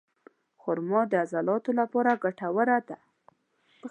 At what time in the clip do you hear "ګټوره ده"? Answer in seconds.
2.23-2.97